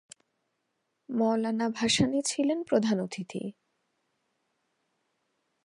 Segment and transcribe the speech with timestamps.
[1.09, 3.43] মওলানা ভাসানী ছিলেন প্রধান অতিথি।